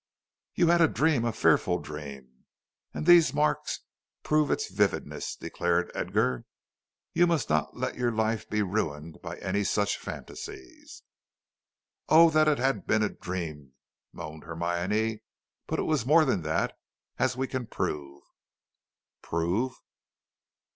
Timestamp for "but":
15.67-15.77